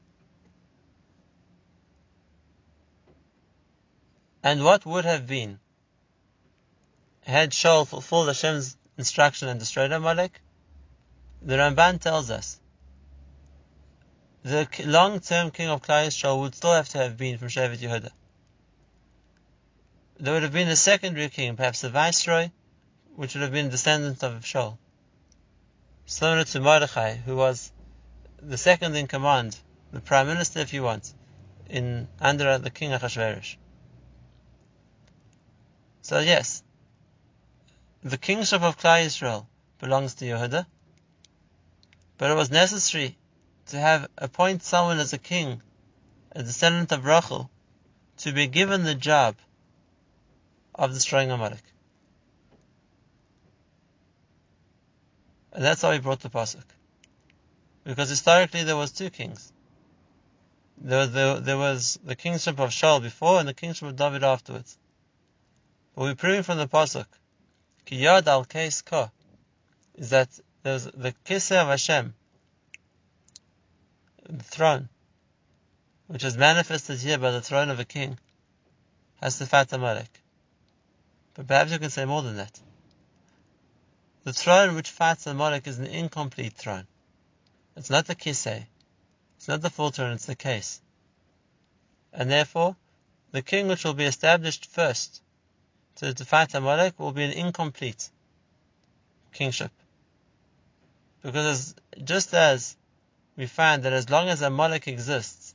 And 4.44 4.64
what 4.64 4.86
would 4.86 5.04
have 5.04 5.26
been 5.26 5.58
had 7.22 7.50
Shaul 7.50 7.86
fulfilled 7.86 8.28
Hashem's 8.28 8.76
instruction 8.96 9.48
and 9.48 9.58
destroyed 9.58 9.90
Amalek? 9.90 10.40
The 11.42 11.56
Ramban 11.56 12.00
tells 12.00 12.30
us 12.30 12.60
the 14.48 14.66
long-term 14.86 15.50
king 15.50 15.68
of 15.68 15.82
Klal 15.82 16.06
Yisrael 16.06 16.40
would 16.40 16.54
still 16.54 16.72
have 16.72 16.88
to 16.90 16.98
have 16.98 17.16
been 17.16 17.36
from 17.36 17.48
Shevet 17.48 17.78
Yehuda. 17.78 18.10
There 20.18 20.32
would 20.32 20.42
have 20.42 20.52
been 20.52 20.68
a 20.68 20.76
secondary 20.76 21.28
king, 21.28 21.56
perhaps 21.56 21.84
a 21.84 21.90
viceroy, 21.90 22.50
which 23.14 23.34
would 23.34 23.42
have 23.42 23.52
been 23.52 23.66
a 23.66 23.70
descendant 23.70 24.22
of 24.22 24.42
Shaul. 24.44 24.78
Similar 26.06 26.44
to 26.44 26.60
Mordechai, 26.60 27.16
who 27.16 27.36
was 27.36 27.70
the 28.40 28.56
second 28.56 28.96
in 28.96 29.06
command, 29.06 29.58
the 29.92 30.00
prime 30.00 30.26
minister 30.26 30.60
if 30.60 30.72
you 30.72 30.82
want, 30.82 31.12
in 31.68 32.08
under 32.18 32.56
the 32.58 32.70
king 32.70 32.92
Achashverosh. 32.92 33.56
So 36.00 36.20
yes, 36.20 36.62
the 38.02 38.16
kingship 38.16 38.62
of 38.62 38.78
Klal 38.78 39.04
Yisrael 39.04 39.46
belongs 39.78 40.14
to 40.14 40.24
Yehuda, 40.24 40.64
but 42.16 42.30
it 42.30 42.34
was 42.34 42.50
necessary 42.50 43.18
to 43.68 43.78
have 43.78 44.08
appoint 44.18 44.62
someone 44.62 44.98
as 44.98 45.12
a 45.12 45.18
king, 45.18 45.62
a 46.32 46.42
descendant 46.42 46.92
of 46.92 47.04
Rachel, 47.04 47.50
to 48.18 48.32
be 48.32 48.46
given 48.46 48.84
the 48.84 48.94
job 48.94 49.36
of 50.74 50.92
destroying 50.92 51.30
Amalek. 51.30 51.62
And 55.52 55.64
that's 55.64 55.82
how 55.82 55.92
he 55.92 55.98
brought 55.98 56.20
the 56.20 56.30
pasuk. 56.30 56.64
Because 57.84 58.08
historically 58.08 58.64
there 58.64 58.76
was 58.76 58.92
two 58.92 59.10
kings. 59.10 59.52
There, 60.76 61.06
there, 61.06 61.40
there 61.40 61.58
was 61.58 61.98
the 62.04 62.14
kingship 62.14 62.60
of 62.60 62.70
Shaul 62.70 63.02
before 63.02 63.40
and 63.40 63.48
the 63.48 63.54
kingship 63.54 63.88
of 63.88 63.96
David 63.96 64.22
afterwards. 64.22 64.78
But 65.94 66.02
we're 66.02 66.14
proving 66.14 66.44
from 66.44 66.58
the 66.58 66.68
pasuk, 66.68 67.06
ki 67.84 68.02
yad 68.02 68.26
al 68.28 68.46
is 69.94 70.10
that 70.10 70.28
there's 70.62 70.84
the 70.84 71.12
kiseh 71.24 71.60
of 71.60 71.68
Hashem, 71.68 72.14
the 74.28 74.44
throne, 74.44 74.88
which 76.06 76.24
is 76.24 76.36
manifested 76.36 76.98
here 76.98 77.18
by 77.18 77.30
the 77.30 77.40
throne 77.40 77.70
of 77.70 77.80
a 77.80 77.84
king, 77.84 78.18
has 79.22 79.38
the 79.38 79.46
fat 79.46 79.72
Amalek. 79.72 80.20
But 81.34 81.46
perhaps 81.46 81.72
you 81.72 81.78
can 81.78 81.90
say 81.90 82.04
more 82.04 82.22
than 82.22 82.36
that. 82.36 82.60
The 84.24 84.32
throne 84.32 84.74
which 84.74 84.90
fights 84.90 85.26
Amalek 85.26 85.66
is 85.66 85.78
an 85.78 85.86
incomplete 85.86 86.52
throne. 86.52 86.86
It's 87.76 87.90
not 87.90 88.06
the 88.06 88.14
kiseh. 88.14 88.66
It's 89.36 89.48
not 89.48 89.62
the 89.62 89.70
full 89.70 89.90
throne, 89.90 90.12
it's 90.12 90.26
the 90.26 90.36
kes. 90.36 90.80
And 92.12 92.30
therefore, 92.30 92.76
the 93.30 93.42
king 93.42 93.68
which 93.68 93.84
will 93.84 93.94
be 93.94 94.04
established 94.04 94.66
first 94.66 95.22
to, 95.96 96.12
to 96.12 96.24
fight 96.24 96.54
Amalek 96.54 96.98
will 96.98 97.12
be 97.12 97.24
an 97.24 97.32
incomplete 97.32 98.10
kingship. 99.32 99.72
Because 101.22 101.74
just 102.04 102.34
as 102.34 102.76
we 103.38 103.46
find 103.46 103.84
that 103.84 103.92
as 103.92 104.10
long 104.10 104.28
as 104.28 104.42
Amalek 104.42 104.88
exists, 104.88 105.54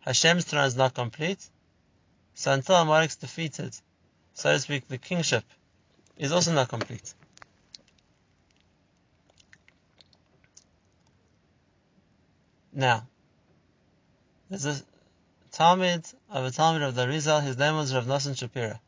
Hashem's 0.00 0.46
throne 0.46 0.64
is 0.64 0.74
not 0.74 0.94
complete, 0.94 1.46
so 2.34 2.52
until 2.52 2.76
Amalek 2.76 3.10
is 3.10 3.16
defeated, 3.16 3.76
so 4.32 4.50
to 4.50 4.58
speak, 4.58 4.88
the 4.88 4.96
kingship 4.96 5.44
is 6.16 6.32
also 6.32 6.54
not 6.54 6.70
complete. 6.70 7.12
Now, 12.72 13.06
there's 14.48 14.64
a 14.64 14.82
Talmud 15.52 16.06
of 16.30 16.46
a 16.46 16.50
Talmud 16.50 16.80
of 16.80 16.94
the 16.94 17.04
Arizal, 17.04 17.42
his 17.42 17.58
name 17.58 17.76
was 17.76 17.94
Rav 17.94 18.06
Nosson 18.06 18.32
Shapira. 18.32 18.80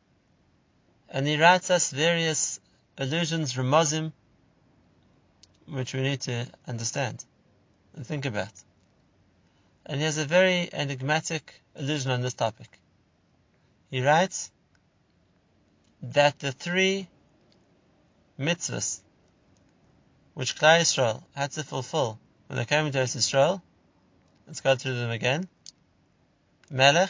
And 1.09 1.27
he 1.27 1.39
writes 1.39 1.69
us 1.69 1.91
various 1.91 2.59
allusions, 2.97 3.53
remozim, 3.53 4.13
which 5.67 5.93
we 5.93 6.01
need 6.01 6.21
to 6.21 6.47
understand 6.67 7.23
and 7.95 8.05
think 8.05 8.25
about. 8.25 8.51
And 9.85 9.99
he 9.99 10.05
has 10.05 10.17
a 10.17 10.25
very 10.25 10.69
enigmatic 10.73 11.61
allusion 11.75 12.11
on 12.11 12.21
this 12.21 12.33
topic. 12.33 12.79
He 13.89 14.01
writes 14.01 14.51
that 16.01 16.39
the 16.39 16.51
three 16.51 17.07
mitzvahs 18.39 18.99
which 20.33 20.57
Klal 20.57 20.81
Yisrael 20.81 21.23
had 21.33 21.51
to 21.51 21.63
fulfill 21.63 22.19
when 22.47 22.57
they 22.57 22.65
came 22.65 22.85
into 22.85 23.01
Israel, 23.01 23.63
let's 24.45 24.61
go 24.61 24.75
through 24.75 24.95
them 24.95 25.11
again. 25.11 25.47
Melech, 26.69 27.09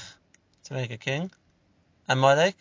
to 0.66 0.74
make 0.74 0.92
a 0.92 0.98
king. 0.98 1.32
Amalek, 2.08 2.56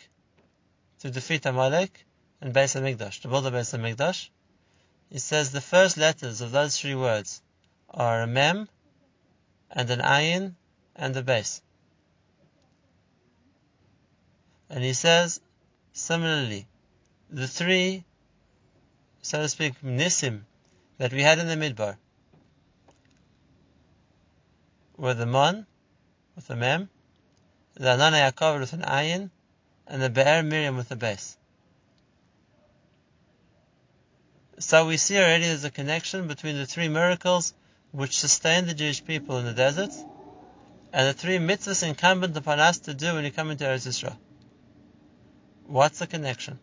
to 1.00 1.10
defeat 1.10 1.44
Amalek 1.44 2.06
and 2.40 2.54
Beis 2.54 2.74
Hamikdash, 2.74 3.20
to 3.20 3.28
build 3.28 3.44
the 3.44 3.50
Beis 3.50 3.76
Hamikdash. 3.76 4.30
He 5.10 5.18
says 5.18 5.52
the 5.52 5.60
first 5.60 5.98
letters 5.98 6.40
of 6.40 6.50
those 6.50 6.78
three 6.78 6.94
words 6.94 7.42
are 7.94 8.22
a 8.22 8.26
mem 8.26 8.68
and 9.70 9.88
an 9.88 10.00
ayin 10.00 10.54
and 10.96 11.16
a 11.16 11.22
beis. 11.22 11.60
And 14.68 14.82
he 14.82 14.92
says, 14.92 15.40
similarly, 15.92 16.66
the 17.30 17.46
three, 17.46 18.04
so 19.22 19.42
to 19.42 19.48
speak, 19.48 19.80
nisim 19.82 20.42
that 20.98 21.12
we 21.12 21.22
had 21.22 21.38
in 21.38 21.46
the 21.46 21.56
midbar 21.56 21.96
were 24.96 25.14
the 25.14 25.26
mon 25.26 25.66
with 26.34 26.48
the 26.48 26.56
mem, 26.56 26.88
the 27.74 27.84
Ananei 27.84 28.32
HaKovod 28.32 28.60
with 28.60 28.72
an 28.72 28.82
ayin, 28.82 29.30
and 29.86 30.02
the 30.02 30.10
Be'er 30.10 30.42
Miriam 30.42 30.76
with 30.76 30.90
a 30.90 30.96
beis. 30.96 31.36
So 34.58 34.86
we 34.86 34.96
see 34.96 35.16
already 35.16 35.44
there's 35.44 35.64
a 35.64 35.70
connection 35.70 36.28
between 36.28 36.56
the 36.56 36.66
three 36.66 36.88
miracles 36.88 37.54
which 37.94 38.18
sustained 38.18 38.66
the 38.68 38.74
Jewish 38.74 39.04
people 39.04 39.38
in 39.38 39.44
the 39.44 39.52
desert 39.52 39.92
and 40.92 41.08
the 41.08 41.12
three 41.12 41.38
mitzvahs 41.38 41.86
incumbent 41.86 42.36
upon 42.36 42.58
us 42.58 42.78
to 42.80 42.92
do 42.92 43.14
when 43.14 43.22
we 43.22 43.30
come 43.30 43.52
into 43.52 43.64
Eretz 43.64 43.86
Yisrael. 43.86 44.16
What's 45.68 46.00
the 46.00 46.08
connection? 46.08 46.58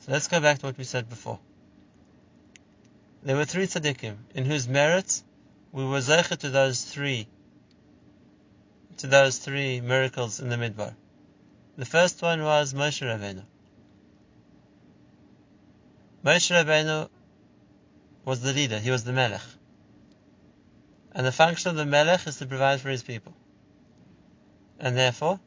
So 0.00 0.12
let's 0.12 0.28
go 0.28 0.40
back 0.40 0.58
to 0.58 0.66
what 0.66 0.76
we 0.76 0.84
said 0.84 1.08
before. 1.08 1.38
There 3.22 3.34
were 3.34 3.46
three 3.46 3.64
tzaddikim 3.66 4.16
in 4.34 4.44
whose 4.44 4.68
merits 4.68 5.24
we 5.72 5.86
were 5.86 6.00
zeichet 6.00 6.40
to 6.40 6.50
those 6.50 6.84
three 6.84 7.28
to 8.98 9.06
those 9.06 9.38
three 9.38 9.80
miracles 9.80 10.38
in 10.38 10.50
the 10.50 10.56
Midbar. 10.56 10.94
The 11.78 11.86
first 11.86 12.20
one 12.20 12.42
was 12.42 12.74
Moshe 12.74 13.00
Rabbeinu. 13.06 13.44
Moshe 16.22 16.50
Rabbeinu 16.50 17.08
was 18.28 18.42
the 18.42 18.52
leader, 18.52 18.78
he 18.78 18.90
was 18.90 19.04
the 19.04 19.12
Melech. 19.12 19.40
And 21.12 21.26
the 21.26 21.32
function 21.32 21.70
of 21.70 21.76
the 21.76 21.86
Melech 21.86 22.26
is 22.26 22.36
to 22.36 22.46
provide 22.46 22.78
for 22.78 22.90
his 22.90 23.02
people. 23.02 23.32
And 24.78 24.94
therefore, 24.94 25.40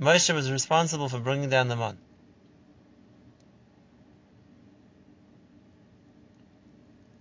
Moshe 0.00 0.34
was 0.34 0.50
responsible 0.50 1.08
for 1.08 1.20
bringing 1.20 1.48
down 1.48 1.68
the 1.68 1.76
man. 1.76 1.98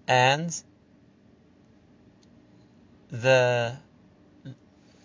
And 0.07 0.63
the 3.11 3.77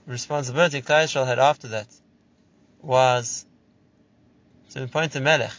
responsibility 0.06 0.80
Klal 0.80 1.04
Yisrael 1.04 1.26
had 1.26 1.38
after 1.38 1.68
that 1.68 1.88
was 2.80 3.44
to 4.70 4.84
appoint 4.84 5.14
a 5.14 5.20
melech. 5.20 5.52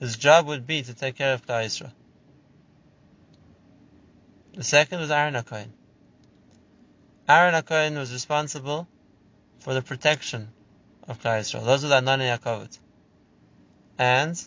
His 0.00 0.16
job 0.16 0.46
would 0.46 0.66
be 0.66 0.82
to 0.82 0.94
take 0.94 1.16
care 1.16 1.34
of 1.34 1.46
Yisrael. 1.46 1.92
The 4.56 4.64
second 4.64 5.00
was 5.00 5.10
Aaron 5.10 5.34
HaKohen. 5.34 5.68
Aaron 7.28 7.54
HaKohen 7.54 7.98
was 7.98 8.10
responsible 8.10 8.88
for 9.58 9.74
the 9.74 9.82
protection 9.82 10.48
of 11.06 11.20
Klal 11.20 11.40
Yisrael. 11.40 11.62
Those 11.62 11.82
were 11.82 11.90
the 11.90 12.00
Ananei 12.00 12.38
HaKovod. 12.38 12.78
And 13.98 14.42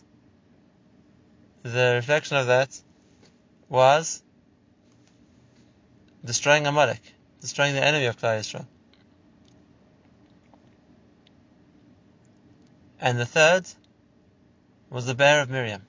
the 1.61 1.93
reflection 1.93 2.37
of 2.37 2.47
that 2.47 2.81
was 3.69 4.23
destroying 6.25 6.65
Amalek, 6.65 7.01
destroying 7.41 7.75
the 7.75 7.83
enemy 7.83 8.05
of 8.05 8.17
Klal 8.17 8.39
Yisrael. 8.39 8.65
And 12.99 13.19
the 13.19 13.27
third 13.27 13.67
was 14.89 15.05
the 15.05 15.13
be'er 15.13 15.41
of 15.41 15.51
Miriam. 15.51 15.85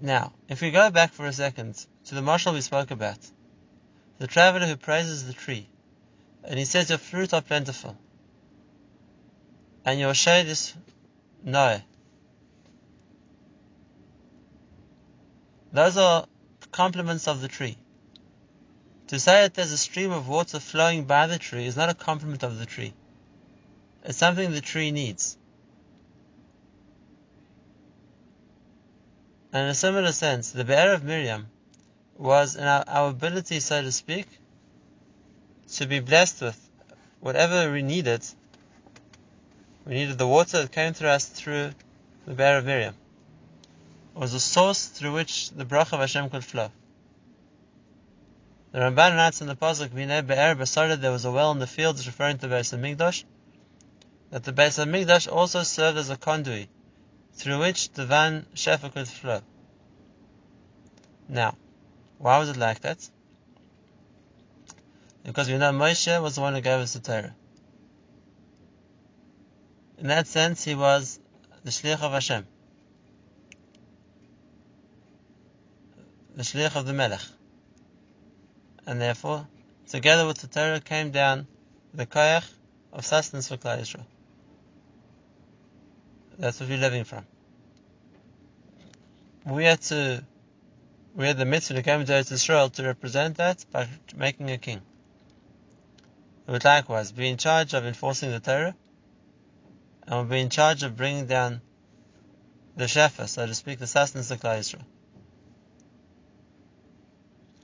Now, 0.00 0.32
if 0.48 0.60
we 0.60 0.70
go 0.70 0.90
back 0.90 1.12
for 1.12 1.26
a 1.26 1.32
second 1.32 1.86
to 2.06 2.14
the 2.14 2.20
mashal 2.20 2.52
we 2.52 2.60
spoke 2.60 2.90
about, 2.90 3.18
the 4.18 4.26
traveler 4.26 4.66
who 4.66 4.76
praises 4.76 5.26
the 5.26 5.32
tree, 5.32 5.66
and 6.44 6.58
he 6.58 6.66
says, 6.66 6.90
Your 6.90 6.98
fruit 6.98 7.32
are 7.32 7.40
plentiful, 7.40 7.96
and 9.84 9.98
your 9.98 10.12
shade 10.12 10.46
is 10.48 10.74
no. 11.42 11.80
Those 15.72 15.96
are 15.96 16.26
compliments 16.72 17.26
of 17.26 17.40
the 17.40 17.48
tree. 17.48 17.78
To 19.08 19.18
say 19.18 19.42
that 19.42 19.54
there's 19.54 19.72
a 19.72 19.78
stream 19.78 20.12
of 20.12 20.28
water 20.28 20.60
flowing 20.60 21.04
by 21.04 21.26
the 21.26 21.38
tree 21.38 21.66
is 21.66 21.76
not 21.76 21.88
a 21.88 21.94
compliment 21.94 22.42
of 22.42 22.58
the 22.58 22.66
tree. 22.66 22.92
It's 24.04 24.18
something 24.18 24.52
the 24.52 24.60
tree 24.60 24.90
needs. 24.90 25.38
And 29.52 29.64
in 29.64 29.70
a 29.70 29.74
similar 29.74 30.12
sense, 30.12 30.52
the 30.52 30.64
Be'er 30.64 30.92
of 30.92 31.02
Miriam 31.02 31.48
was 32.16 32.54
in 32.54 32.64
our, 32.64 32.84
our 32.86 33.10
ability, 33.10 33.58
so 33.58 33.82
to 33.82 33.90
speak, 33.90 34.26
to 35.72 35.86
be 35.86 35.98
blessed 35.98 36.42
with 36.42 36.70
whatever 37.18 37.72
we 37.72 37.82
needed. 37.82 38.24
We 39.84 39.94
needed 39.94 40.18
the 40.18 40.28
water 40.28 40.62
that 40.62 40.72
came 40.72 40.92
through 40.94 41.08
us 41.08 41.26
through 41.26 41.72
the 42.26 42.34
Be'er 42.34 42.58
of 42.58 42.64
Miriam. 42.64 42.94
It 44.14 44.18
was 44.18 44.34
a 44.34 44.40
source 44.40 44.86
through 44.86 45.14
which 45.14 45.50
the 45.50 45.64
bracha 45.64 45.94
of 45.94 46.00
Hashem 46.00 46.30
could 46.30 46.44
flow. 46.44 46.70
The 48.70 48.78
Ramban 48.78 49.16
writes 49.16 49.40
in 49.40 49.48
the 49.48 49.56
pasuk, 49.56 49.88
"V'nei 49.88 50.24
be'er 50.24 50.54
b'sarda," 50.54 51.00
there 51.00 51.10
was 51.10 51.24
a 51.24 51.32
well 51.32 51.50
in 51.50 51.58
the 51.58 51.66
fields, 51.66 52.06
referring 52.06 52.38
to 52.38 52.46
the 52.46 52.54
Beis 52.54 52.72
Hamikdash. 52.72 53.24
That 54.30 54.44
the 54.44 54.52
Beis 54.52 54.78
Hamikdash 54.78 55.26
also 55.26 55.64
served 55.64 55.98
as 55.98 56.08
a 56.08 56.16
conduit 56.16 56.68
through 57.34 57.58
which 57.60 57.88
Van 57.94 58.46
Shefa 58.54 58.92
could 58.92 59.08
flow. 59.08 59.40
Now, 61.28 61.56
why 62.18 62.38
was 62.38 62.48
it 62.50 62.56
like 62.56 62.80
that? 62.80 63.08
Because 65.22 65.48
we 65.48 65.58
know 65.58 65.72
Moshe 65.72 66.20
was 66.22 66.34
the 66.34 66.40
one 66.40 66.54
who 66.54 66.60
gave 66.60 66.80
us 66.80 66.94
the 66.94 67.00
Torah. 67.00 67.34
In 69.98 70.08
that 70.08 70.26
sense, 70.26 70.64
he 70.64 70.74
was 70.74 71.20
the 71.62 71.70
Shliach 71.70 72.00
of 72.00 72.12
Hashem, 72.12 72.46
the 76.34 76.42
Shliach 76.42 76.74
of 76.74 76.86
the 76.86 76.94
Melech. 76.94 77.20
And 78.86 79.00
therefore, 79.00 79.46
together 79.88 80.26
with 80.26 80.38
the 80.38 80.46
Torah 80.46 80.80
came 80.80 81.10
down 81.10 81.46
the 81.92 82.06
Koyach 82.06 82.48
of 82.92 83.04
sustenance 83.04 83.48
for 83.48 83.56
Klal 83.56 83.78
Yisrael. 83.78 84.04
That's 86.40 86.58
what 86.58 86.70
we're 86.70 86.78
living 86.78 87.04
from. 87.04 87.26
We 89.44 89.64
had 89.64 89.82
to, 89.82 90.24
we 91.14 91.26
had 91.26 91.36
the 91.36 91.44
mitzvah 91.44 91.74
to 91.74 91.82
come 91.82 92.02
to 92.06 92.16
Israel 92.16 92.70
to 92.70 92.82
represent 92.82 93.36
that 93.36 93.66
by 93.70 93.86
making 94.16 94.50
a 94.50 94.56
king. 94.56 94.80
We 96.46 96.52
would 96.52 96.64
likewise 96.64 97.12
be 97.12 97.28
in 97.28 97.36
charge 97.36 97.74
of 97.74 97.84
enforcing 97.84 98.30
the 98.30 98.40
Torah, 98.40 98.74
and 100.06 100.16
we'll 100.16 100.24
be 100.24 100.40
in 100.40 100.48
charge 100.48 100.82
of 100.82 100.96
bringing 100.96 101.26
down 101.26 101.60
the 102.74 102.86
Shefa, 102.86 103.28
so 103.28 103.46
to 103.46 103.54
speak, 103.54 103.78
the 103.78 103.86
sustenance 103.86 104.30
of 104.30 104.40
Klal 104.40 104.60
Yisrael. 104.60 104.84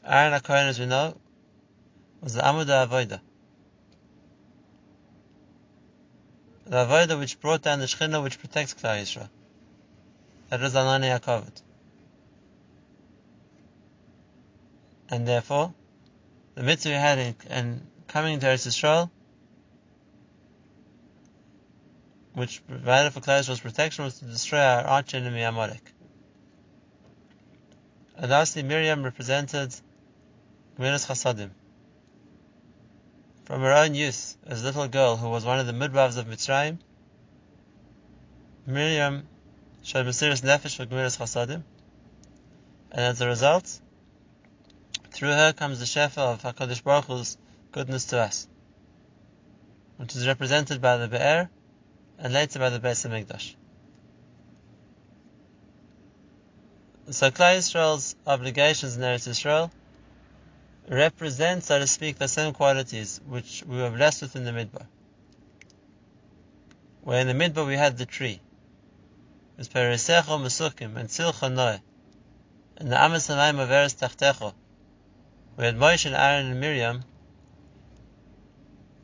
Aaron 0.04 0.38
HaKohen, 0.38 0.68
as 0.68 0.78
we 0.78 0.84
know, 0.84 1.16
was 2.20 2.34
the 2.34 2.42
Amud 2.42 2.66
Avodah. 2.66 3.20
The 6.66 6.84
avodah 6.84 7.16
which 7.16 7.38
brought 7.38 7.62
down 7.62 7.78
the 7.78 7.86
Shekhinah 7.86 8.20
which 8.24 8.40
protects 8.40 8.74
Klal 8.74 9.00
Yisrael. 9.00 9.28
That 10.48 10.60
is 10.62 10.74
Ananei 10.74 11.20
HaKovod. 11.20 11.62
And 15.08 15.28
therefore, 15.28 15.72
the 16.56 16.64
mitzvah 16.64 16.88
we 16.88 16.94
had 16.96 17.18
in, 17.18 17.36
in 17.50 17.86
coming 18.08 18.40
to 18.40 18.46
Eretz 18.46 18.66
Yisrael, 18.66 19.10
which 22.34 22.66
provided 22.66 23.12
for 23.12 23.20
Klal 23.20 23.38
Yisrael's 23.38 23.60
protection, 23.60 24.04
was 24.04 24.18
to 24.18 24.24
destroy 24.24 24.58
our 24.58 24.82
arch 24.82 25.14
enemy 25.14 25.42
Amalek. 25.42 25.92
And 28.16 28.28
lastly, 28.28 28.64
Miriam 28.64 29.04
represented 29.04 29.70
Gemilas 30.76 31.06
Chasadim 31.06 31.50
from 33.46 33.60
her 33.60 33.72
own 33.72 33.94
youth 33.94 34.36
as 34.44 34.62
a 34.62 34.64
little 34.64 34.88
girl 34.88 35.16
who 35.16 35.28
was 35.28 35.44
one 35.44 35.60
of 35.60 35.66
the 35.66 35.72
midwives 35.72 36.16
of 36.16 36.26
Mitzrayim, 36.26 36.78
Miriam 38.66 39.28
showed 39.84 40.04
Mesiris 40.04 40.42
Nefesh 40.42 40.76
for 40.76 40.84
Gemilas 40.84 41.16
Chasadim, 41.16 41.62
and 42.90 43.00
as 43.00 43.20
a 43.20 43.26
result, 43.28 43.80
through 45.12 45.28
her 45.28 45.52
comes 45.52 45.78
the 45.78 45.84
Shefa 45.84 46.18
of 46.18 46.42
HaKadosh 46.42 46.82
Baruch 46.82 47.04
Hu's 47.04 47.38
goodness 47.70 48.06
to 48.06 48.18
us, 48.18 48.48
which 49.96 50.16
is 50.16 50.26
represented 50.26 50.80
by 50.80 50.96
the 50.96 51.06
Be'er 51.06 51.48
and 52.18 52.32
later 52.32 52.58
by 52.58 52.70
the 52.70 52.80
Beis 52.80 53.08
HaMikdash. 53.08 53.54
So 57.10 57.30
Klal 57.30 57.58
Yisrael's 57.58 58.16
obligations 58.26 58.96
in 58.96 59.02
Eretz 59.02 59.28
Yisrael 59.28 59.70
represent, 60.88 61.64
so 61.64 61.78
to 61.78 61.86
speak, 61.86 62.18
the 62.18 62.28
same 62.28 62.52
qualities 62.52 63.20
which 63.26 63.64
we 63.66 63.78
were 63.78 63.90
blessed 63.90 64.22
with 64.22 64.36
in 64.36 64.44
the 64.44 64.52
Midbar. 64.52 64.86
Where 67.02 67.20
in 67.20 67.26
the 67.26 67.34
Midbar 67.34 67.66
we 67.66 67.76
had 67.76 67.98
the 67.98 68.06
tree, 68.06 68.40
with 69.56 69.72
Perisecho 69.72 70.38
Mesukim 70.38 70.96
and 70.96 71.08
Tzilcha 71.08 71.52
Noe, 71.52 71.78
and 72.76 72.92
the 72.92 73.02
Amas 73.02 73.30
of 73.30 73.36
Eretz 73.36 73.96
Tachtecho, 73.96 74.54
we 75.56 75.64
had 75.64 75.76
Moshe 75.76 76.06
and 76.06 76.14
Aaron 76.14 76.46
and 76.46 76.60
Miriam. 76.60 77.04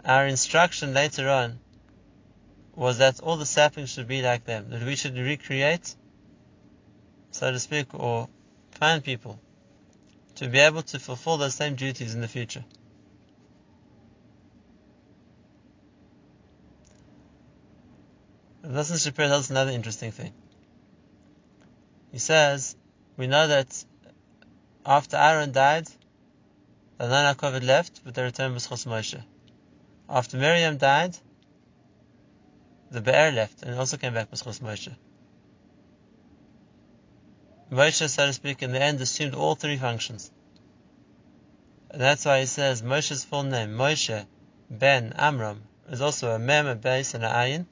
Our 0.05 0.27
instruction 0.27 0.93
later 0.93 1.29
on 1.29 1.59
was 2.75 2.99
that 2.99 3.21
all 3.21 3.37
the 3.37 3.47
saplings 3.47 3.91
should 3.91 4.09
be 4.09 4.23
like 4.23 4.45
them, 4.45 4.71
that 4.71 4.83
we 4.83 4.97
should 4.97 5.17
recreate, 5.17 5.95
so 7.31 7.51
to 7.51 7.59
speak, 7.59 7.95
or 7.95 8.29
find 8.73 9.03
people 9.03 9.39
to 10.43 10.49
be 10.49 10.59
able 10.59 10.83
to 10.83 10.99
fulfill 10.99 11.37
those 11.37 11.55
same 11.55 11.77
duties 11.77 12.17
in 12.17 12.21
the 12.21 12.27
future. 12.27 12.65
Listen 18.65 18.97
to 18.99 19.13
tells 19.13 19.31
us 19.31 19.51
another 19.51 19.71
interesting 19.71 20.11
thing. 20.11 20.33
He 22.11 22.19
says, 22.19 22.75
we 23.17 23.29
know 23.29 23.47
that 23.47 23.85
after 24.85 25.17
Aaron 25.17 25.53
died, 25.53 25.87
the 26.99 27.09
Nana 27.09 27.37
Kovid 27.37 27.65
left, 27.65 28.01
but 28.05 28.15
they 28.15 28.25
returned 28.25 28.55
with 28.55 28.69
Chos 28.69 28.85
Moshe. 28.85 29.23
After 30.09 30.39
Miriam 30.39 30.77
died, 30.77 31.17
the 32.91 33.01
Be'er 33.01 33.31
left 33.31 33.63
and 33.63 33.79
also 33.79 33.97
came 33.97 34.15
back 34.15 34.29
with 34.33 34.43
Chos 34.43 34.59
Moshe. 34.59 34.93
Moshe, 37.73 38.07
so 38.07 38.27
to 38.27 38.33
speak, 38.35 38.63
in 38.63 38.73
the 38.73 38.83
end 38.83 39.01
assumed 39.01 39.35
all 39.35 39.55
three 39.55 39.79
functions. 39.79 40.31
And 41.91 42.01
that's 42.01 42.27
why 42.27 42.41
he 42.41 42.47
says 42.47 42.83
Moshe's 42.83 43.25
full 43.25 43.45
name, 43.45 43.71
Moshe 43.71 44.27
ben 44.69 45.15
Amram, 45.17 45.63
is 45.89 46.03
also 46.03 46.33
a 46.33 46.39
mem, 46.39 46.67
a 46.67 46.77
beis, 46.77 47.15
and 47.15 47.25
an 47.25 47.33
ayin, 47.33 47.67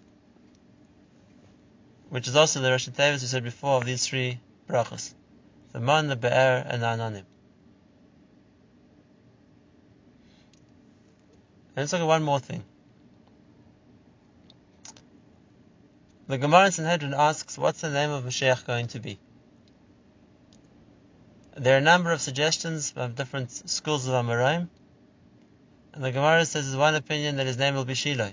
which 2.08 2.28
is 2.28 2.34
also 2.34 2.60
the 2.60 2.70
Rosh 2.70 2.88
Tevis 2.88 3.20
we 3.20 3.28
said 3.28 3.44
before 3.44 3.76
of 3.76 3.84
these 3.84 4.06
three 4.06 4.40
brachas, 4.66 5.12
the 5.72 5.80
man, 5.80 6.06
the 6.06 6.16
be'er, 6.16 6.64
and 6.66 6.82
the 6.82 6.86
anonim. 6.86 7.24
Let's 11.76 11.92
look 11.92 12.00
at 12.00 12.06
one 12.06 12.22
more 12.22 12.40
thing. 12.40 12.64
The 16.26 16.38
Gemara 16.38 16.66
in 16.66 16.72
Sanhedrin 16.72 17.12
asks, 17.14 17.58
what's 17.58 17.82
the 17.82 17.90
name 17.90 18.10
of 18.10 18.24
Mashiach 18.24 18.66
going 18.66 18.86
to 18.88 19.00
be? 19.00 19.18
There 21.56 21.74
are 21.74 21.78
a 21.78 21.82
number 21.82 22.12
of 22.12 22.20
suggestions 22.20 22.92
of 22.96 23.16
different 23.16 23.50
schools 23.68 24.06
of 24.06 24.14
Amoraim, 24.14 24.68
and 25.92 26.04
the 26.04 26.12
Gemara 26.12 26.44
says 26.46 26.66
there's 26.66 26.76
one 26.76 26.94
opinion 26.94 27.36
that 27.36 27.46
his 27.46 27.58
name 27.58 27.74
will 27.74 27.84
be 27.84 27.94
Shiloi. 27.94 28.32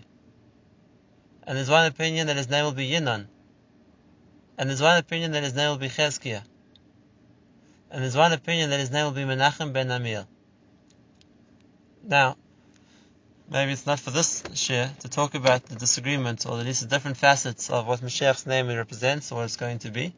And 1.44 1.58
there's 1.58 1.70
one 1.70 1.88
opinion 1.88 2.28
that 2.28 2.38
his 2.38 2.50
name 2.50 2.66
will 2.66 2.74
be 2.74 2.90
Yinon. 2.90 3.28
And 4.58 4.70
there's 4.70 4.82
one 4.82 4.98
opinion 4.98 5.32
that 5.32 5.44
his 5.44 5.56
name 5.56 5.70
will 5.70 5.78
be 5.78 5.90
Chezkiah. 5.90 6.44
And 7.90 8.04
there's 8.04 8.16
one 8.16 8.34
opinion 8.34 8.70
that 8.70 8.80
his 8.80 8.92
name 8.92 9.06
will 9.06 9.12
be 9.14 9.24
Menachem 9.24 9.74
ben 9.74 9.90
Amiel. 9.90 10.28
Now, 12.04 12.38
maybe 13.50 13.72
it's 13.72 13.86
not 13.86 14.00
for 14.00 14.12
this 14.12 14.44
shiur 14.54 14.96
to 15.00 15.10
talk 15.10 15.34
about 15.34 15.66
the 15.66 15.76
disagreement 15.76 16.46
or 16.46 16.60
at 16.60 16.66
least 16.66 16.82
the 16.82 16.88
different 16.88 17.18
facets 17.18 17.70
of 17.70 17.88
what 17.88 18.02
Mashiach's 18.02 18.46
name 18.46 18.68
represents 18.68 19.32
or 19.32 19.36
what 19.36 19.46
it's 19.46 19.58
going 19.58 19.80
to 19.80 19.90
be. 19.90 20.14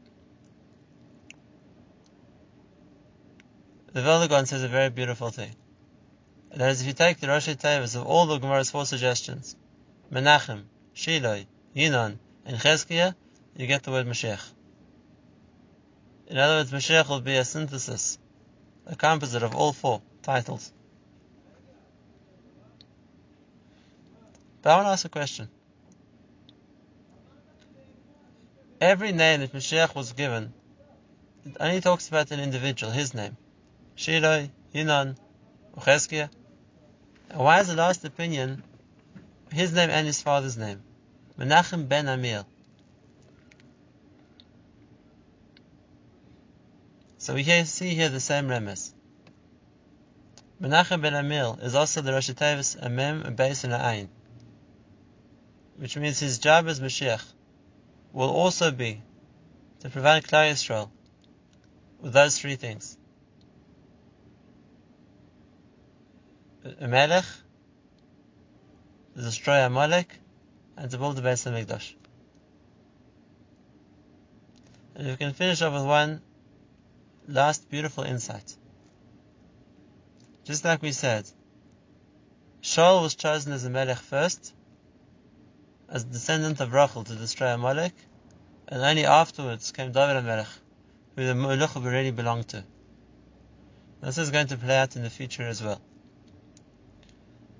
The 3.91 4.03
Vilna 4.03 4.27
Gaon 4.27 4.45
says 4.45 4.61
a 4.63 4.67
very 4.67 4.89
beautiful 4.89 5.31
thing. 5.31 5.55
And 6.51 6.61
that 6.61 6.69
is 6.69 6.81
if 6.81 6.87
you 6.87 6.93
take 6.93 7.19
the 7.19 7.27
Rosh 7.27 7.49
Tevas 7.49 7.95
of 7.95 8.05
all 8.05 8.27
the 8.27 8.37
Gemara's 8.37 8.69
four 8.69 8.85
suggestions, 8.85 9.55
Menachem, 10.11 10.63
Shiloi, 10.95 11.47
Yinon, 11.75 12.17
and 12.45 12.57
Chezkiah, 12.57 13.15
you 13.55 13.67
get 13.67 13.83
the 13.83 13.91
word 13.91 14.05
Mashiach. 14.05 14.43
In 16.27 16.37
other 16.37 16.57
words, 16.57 16.71
Mashiach 16.71 17.09
will 17.09 17.21
be 17.21 17.35
a 17.35 17.43
synthesis, 17.43 18.19
a 18.85 18.95
composite 18.95 19.41
of 19.41 19.55
all 19.55 19.73
four 19.73 20.01
titles. 20.21 20.71
But 24.61 24.71
I 24.71 24.75
want 24.75 24.85
to 24.87 24.91
ask 24.91 25.05
a 25.05 25.09
question. 25.09 25.49
Every 28.79 29.11
name 29.11 29.39
that 29.39 29.51
Mashiach 29.51 29.95
was 29.95 30.13
given, 30.13 30.53
it 31.45 31.57
only 31.59 31.81
talks 31.81 32.07
about 32.07 32.29
an 32.31 32.39
individual, 32.39 32.91
his 32.91 33.13
name. 33.13 33.35
Shiloi, 33.99 34.49
Yinon, 34.73 35.17
Chezkiah. 35.77 36.29
And 37.29 37.39
why 37.39 37.59
is 37.59 37.67
the 37.67 37.75
last 37.75 38.05
opinion 38.05 38.63
his 39.51 39.73
name 39.73 39.89
and 39.89 40.07
his 40.07 40.21
father's 40.21 40.57
name? 40.57 40.81
Menachem 41.37 41.89
ben 41.89 42.07
Amir. 42.07 42.45
So 47.17 47.33
we 47.33 47.43
here 47.43 47.65
see 47.65 47.93
here 47.93 48.07
the 48.07 48.21
same 48.21 48.47
remes. 48.47 48.93
Menachem 50.61 51.01
ben 51.01 51.13
Amir 51.13 51.57
is 51.61 51.75
also 51.75 52.01
the 52.01 52.13
Rosh 52.13 52.29
Tevis, 52.29 52.77
a 52.81 52.89
mem, 52.89 53.23
a 53.23 53.31
beis, 53.31 53.65
and 53.65 53.73
ayin. 53.73 54.07
Which 55.75 55.97
means 55.97 56.19
his 56.19 56.37
job 56.37 56.69
as 56.69 56.79
Mashiach 56.79 57.25
will 58.13 58.29
also 58.29 58.71
be 58.71 59.01
to 59.81 59.89
provide 59.89 60.23
Klal 60.23 60.51
Yisrael 60.51 60.89
with 61.99 62.13
those 62.13 62.39
three 62.39 62.55
things. 62.55 62.97
A 66.63 66.87
melech, 66.89 67.23
to 69.15 69.21
destroy 69.21 69.65
Amalek, 69.65 70.19
and 70.75 70.91
to 70.91 70.97
build 70.97 71.15
the 71.15 71.21
Beis 71.21 71.45
Hamikdash. 71.45 71.93
And 74.95 75.07
we 75.07 75.15
can 75.15 75.31
finish 75.31 75.61
off 75.61 75.73
with 75.73 75.85
one 75.85 76.21
last 77.29 77.69
beautiful 77.69 78.03
insight. 78.03 78.57
Just 80.43 80.65
like 80.65 80.81
we 80.81 80.91
said, 80.91 81.29
Shaul 82.61 83.03
was 83.03 83.15
chosen 83.15 83.53
as 83.53 83.63
a 83.63 83.69
Melech 83.69 83.99
first, 83.99 84.53
as 85.87 86.03
a 86.03 86.07
descendant 86.07 86.59
of 86.59 86.73
Rachel 86.73 87.05
to 87.05 87.15
destroy 87.15 87.53
Amalek, 87.53 87.93
and 88.67 88.81
only 88.81 89.05
afterwards 89.05 89.71
came 89.71 89.93
David 89.93 90.25
Melech, 90.25 90.47
who 91.15 91.25
the 91.25 91.35
Melech 91.35 91.77
already 91.77 92.11
belonged 92.11 92.49
to. 92.49 92.65
This 94.01 94.17
is 94.17 94.31
going 94.31 94.47
to 94.47 94.57
play 94.57 94.77
out 94.77 94.97
in 94.97 95.03
the 95.03 95.09
future 95.09 95.43
as 95.43 95.63
well. 95.63 95.81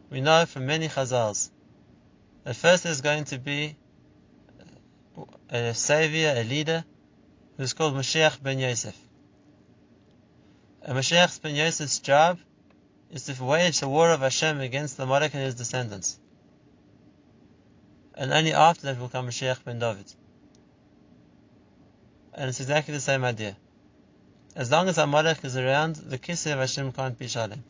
We 0.09 0.21
know 0.21 0.45
from 0.45 0.65
many 0.65 0.87
Chazals 0.87 1.51
at 2.45 2.55
first 2.55 2.83
there's 2.83 3.01
going 3.01 3.25
to 3.25 3.37
be 3.37 3.75
a 5.49 5.73
savior, 5.73 6.33
a 6.35 6.43
leader, 6.43 6.83
who's 7.57 7.73
called 7.73 7.93
Mashiach 7.93 8.41
ben 8.41 8.59
Yosef. 8.59 8.97
And 10.81 10.97
Mashiach 10.97 11.41
ben 11.41 11.55
Yosef's 11.55 11.99
job 11.99 12.39
is 13.11 13.25
to 13.25 13.43
wage 13.43 13.81
the 13.81 13.89
war 13.89 14.09
of 14.09 14.21
Hashem 14.21 14.61
against 14.61 14.97
the 14.97 15.03
Amalek 15.03 15.33
and 15.33 15.43
his 15.43 15.55
descendants. 15.55 16.17
And 18.15 18.31
only 18.31 18.53
after 18.53 18.87
that 18.87 18.99
will 18.99 19.09
come 19.09 19.27
Mashiach 19.27 19.63
ben 19.63 19.79
David. 19.79 20.11
And 22.33 22.49
it's 22.49 22.61
exactly 22.61 22.93
the 22.93 23.01
same 23.01 23.25
idea. 23.25 23.57
As 24.55 24.71
long 24.71 24.87
as 24.87 24.97
Amalek 24.97 25.43
is 25.43 25.57
around, 25.57 25.97
the 25.97 26.17
Kisei 26.17 26.53
of 26.53 26.59
Hashem 26.59 26.93
can't 26.93 27.17
be 27.17 27.27
Shalem. 27.27 27.63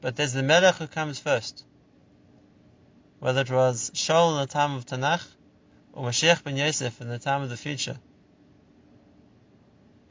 But 0.00 0.16
there's 0.16 0.32
the 0.32 0.42
Melech 0.42 0.76
who 0.76 0.86
comes 0.86 1.18
first 1.18 1.64
whether 3.20 3.40
it 3.40 3.50
was 3.50 3.90
Shaul 3.94 4.34
in 4.34 4.40
the 4.40 4.46
time 4.46 4.74
of 4.74 4.86
Tanakh 4.86 5.26
or 5.92 6.08
Mashiach 6.08 6.44
ben 6.44 6.56
Yosef 6.56 7.00
in 7.00 7.08
the 7.08 7.18
time 7.18 7.42
of 7.42 7.50
the 7.50 7.56
future. 7.56 7.98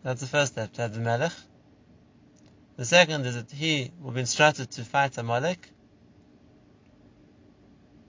That's 0.03 0.21
the 0.21 0.27
first 0.27 0.53
step, 0.53 0.73
to 0.73 0.81
have 0.81 0.93
the 0.93 0.99
Melech. 0.99 1.33
The 2.75 2.85
second 2.85 3.25
is 3.25 3.35
that 3.35 3.51
he 3.51 3.91
will 3.99 4.11
be 4.11 4.19
instructed 4.21 4.71
to 4.71 4.83
fight 4.83 5.17
Amalek. 5.17 5.69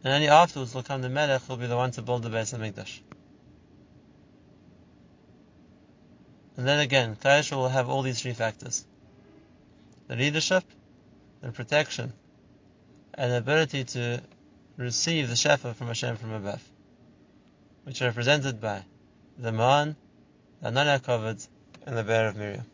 And 0.04 0.12
only 0.12 0.28
afterwards 0.28 0.74
will 0.74 0.82
come 0.82 1.02
the 1.02 1.08
Melech 1.08 1.42
who 1.42 1.54
will 1.54 1.60
be 1.60 1.66
the 1.66 1.76
one 1.76 1.90
to 1.92 2.02
build 2.02 2.22
the 2.22 2.28
Beis 2.28 2.56
Mikdash. 2.58 3.00
And 6.56 6.66
then 6.66 6.80
again, 6.80 7.16
Klal 7.16 7.50
will 7.52 7.68
have 7.68 7.88
all 7.88 8.02
these 8.02 8.20
three 8.20 8.32
factors. 8.32 8.84
The 10.08 10.16
leadership, 10.16 10.64
the 11.40 11.53
protection, 11.53 12.12
and 13.14 13.33
the 13.33 13.38
ability 13.38 13.85
to 13.85 14.22
receive 14.77 15.29
the 15.29 15.35
Shefa 15.35 15.74
from 15.74 15.88
Hashem 15.88 16.16
from 16.16 16.33
above, 16.33 16.62
which 17.85 18.03
are 18.03 18.07
represented 18.07 18.61
by 18.61 18.85
the 19.38 19.53
Man, 19.53 19.96
the 20.62 20.70
Ananei 20.70 21.01
HaKovod, 21.01 21.46
and 21.87 21.96
the 21.96 22.03
Be'er 22.03 22.29
of 22.29 22.37
Miriam. 22.37 22.64